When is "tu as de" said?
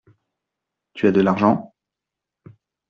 0.95-1.21